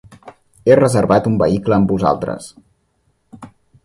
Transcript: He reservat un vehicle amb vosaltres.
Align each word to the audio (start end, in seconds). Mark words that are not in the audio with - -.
He 0.69 0.77
reservat 0.79 1.29
un 1.31 1.35
vehicle 1.43 1.77
amb 1.77 1.93
vosaltres. 1.95 2.47